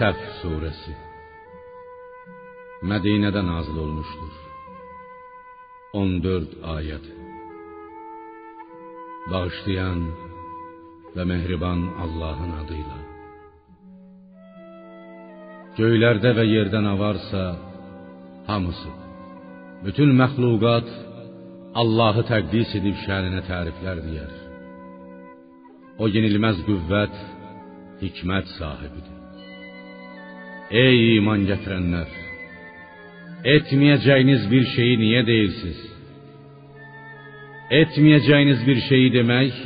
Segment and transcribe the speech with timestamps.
[0.00, 0.94] Səf surəsi
[2.88, 4.36] Mədinədə nazil olmuşdur.
[6.00, 7.10] 14 ayət.
[9.32, 10.00] Bağışlayan
[11.18, 12.96] və mehriban Allahın adıyla.
[15.82, 17.44] Göylərdə və yerdə nə varsa
[18.48, 18.96] hamısı,
[19.84, 20.88] bütün məxluqat
[21.84, 24.34] Allahı təqdis edib şəninə təriflər deyər.
[26.00, 27.24] O yenilməz qüvvət,
[28.00, 29.29] hikmət sahibidir.
[30.70, 32.10] Ey iman gətirənlər!
[33.56, 35.80] Etməyəcəyiniz bir şeyi niyə deyirsiniz?
[37.80, 39.56] Etməyəcəyiniz bir şeyi demək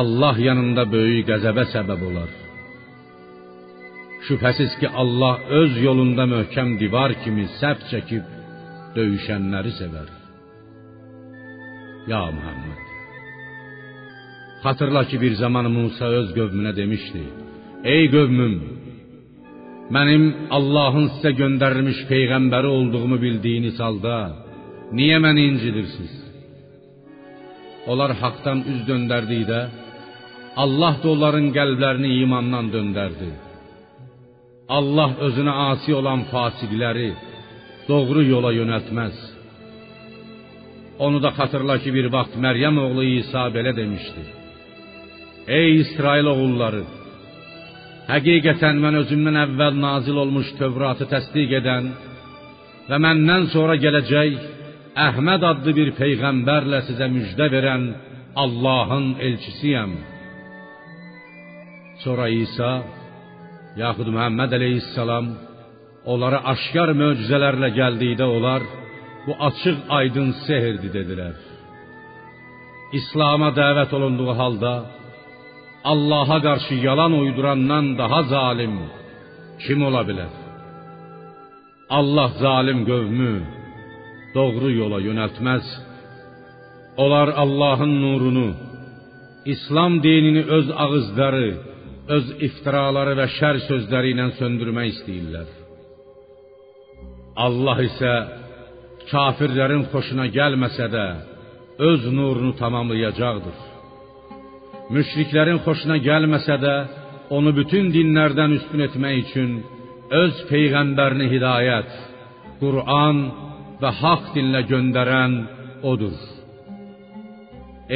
[0.00, 2.32] Allah yanında böyük qəzəbə səbəb olar.
[4.28, 8.24] Şübhəsiz ki, Allah öz yolunda möhkəm divar kimi səf çəkib
[8.96, 10.08] döyüşənləri sevər.
[12.08, 12.82] Ya Muhammed,
[14.64, 17.24] xatırla ki, bir zaman Musa öz qövmünə demişdi:
[17.84, 18.56] Ey qövmüm,
[19.94, 20.24] mənim
[20.56, 24.16] Allahın sizə göndərilmiş peyğəmbəri olduğumu bildiyiniz halda
[24.98, 26.14] niyə məni incidirsiniz?
[27.90, 29.60] Onlar haqdan üz döndərdikdə
[30.62, 33.30] Allah da onların qəlblərini imandan döndərdi.
[34.78, 37.10] Allah özünə asi olan fasiqləri
[37.88, 39.16] doğru yola yönəltməz.
[41.04, 44.22] Onu da xatırla ki, bir vaxt Məryəm oğlu İsa belə demişdi:
[45.58, 46.82] Ey İsrail oğulları,
[48.08, 51.90] həqiqətən mən özümdən əvvəl nazil olmuş Tövratı təsdiq edən
[52.88, 54.38] və məndən sonra gələcək
[54.98, 57.84] Əhməd adlı bir peyğəmbərlə sizə müjdə verən
[58.42, 59.92] Allahın elçisiyəm.
[62.02, 62.70] Sonra İsa
[63.82, 65.28] yaxud Məhəmməd əleyhissalam
[66.12, 68.66] onlara aşkar möcüzələrlə gəldikdə onlar
[69.26, 71.36] bu açıq aydın sehirdi dedilər.
[73.00, 74.72] İslam'a dəvət olunduğu halda
[75.84, 78.74] Allah'a qarşı yalan uydurandan daha zalim
[79.66, 80.32] kim ola bilər?
[81.90, 83.34] Allah zalim qövmü
[84.34, 85.64] doğru yola yönəltməz.
[86.96, 88.48] Onlar Allahın nurunu,
[89.44, 91.48] İslam dinini öz ağızları,
[92.08, 94.94] öz iftiraları və şər sözləri ilə söndürmək.
[97.46, 98.14] Allah isə
[99.10, 101.06] kafirlərin xoşuna gəlməsə də
[101.90, 103.67] öz nurunu tamamlayacaqdır.
[104.94, 106.74] Müşriklərin xoşuna gəlməsə də
[107.36, 109.50] onu bütün dinlərdən üstün etmək üçün
[110.22, 111.90] öz peyğəmbərini hidayət,
[112.62, 113.20] Quran
[113.82, 115.34] və haqq dinlə göndərən
[115.92, 116.16] odur.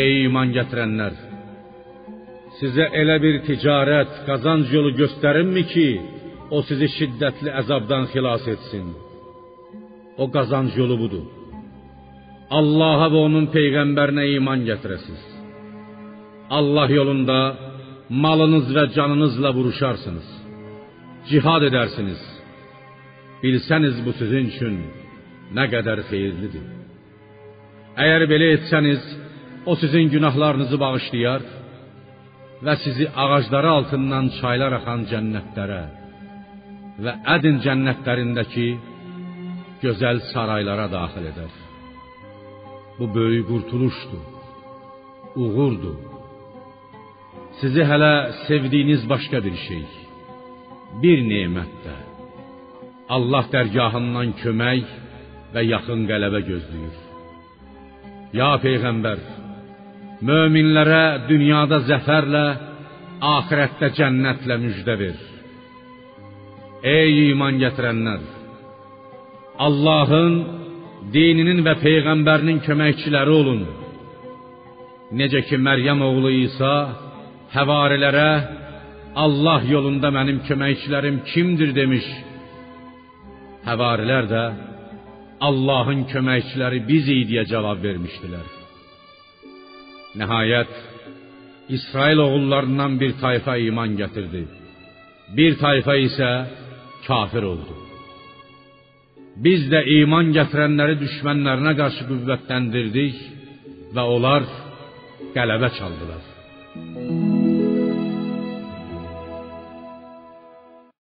[0.00, 1.14] Ey iman gətirənlər,
[2.58, 5.88] sizə elə bir ticarət, qazanc yolu göstərimmi ki,
[6.56, 8.94] o sizi şiddətli əzabdan xilas etsin?
[10.16, 11.26] O qazanc yolu budur.
[12.58, 15.37] Allaha və onun peyğəmbərinə iman gətirəsiz.
[16.50, 17.38] Allah yolunda
[18.08, 20.28] malınız və canınızla vuruşarsınız.
[21.28, 22.20] Cihad edərsiniz.
[23.42, 24.74] Bilsəniz bu sizin üçün
[25.56, 26.66] nə qədər xeyirlidir.
[28.02, 29.02] Əgər belə etsəniz,
[29.70, 31.42] o sizin günahlarınızı bağışlayar
[32.64, 35.82] və sizi ağacları altından çaylar axan cənnətlərə
[37.04, 38.68] və ədin cənnətlərindəki
[39.84, 41.52] gözəl saraylara daxil edər.
[42.98, 44.24] Bu böyük qurtuluşdur,
[45.42, 46.17] uğurdur.
[47.60, 48.12] Sizi hələ
[48.46, 49.84] sevdiyiniz başqa bir şey,
[51.02, 51.94] bir nemətdə
[53.16, 54.92] Allah dərgahından kömək
[55.54, 56.98] və yaxın qələbə gözləyir.
[58.38, 59.24] Ya peyğəmbər,
[60.28, 62.44] möminlərə dünyada zəfərlə,
[63.34, 65.18] axirətdə cənnətlə müjdə ver.
[66.94, 68.22] Ey iman gətirənlər,
[69.66, 70.38] Allahın
[71.14, 73.66] dininin və peyğəmbərinin köməkçiləri olun.
[75.18, 76.74] Necə ki Məryəm oğlu İsa
[77.56, 78.30] həvarilərə
[79.24, 82.06] Allah yolunda mənim köməkçilərim kimdir demiş.
[83.68, 84.44] Həvarilər də
[85.48, 88.46] Allahın köməkçiləri bizik deyə cavab vermişdilər.
[90.18, 90.72] Nəhayət
[91.76, 94.42] İsrail oğullarından bir tayfa iman gətirdi.
[95.36, 96.30] Bir tayfa isə
[97.06, 97.74] kafir oldu.
[99.44, 103.22] Biz də iman gətirənləri düşmənlərinə qarşı qüvvətləndirdik
[103.94, 104.50] və onlar
[105.36, 106.22] qələbə çaldılar.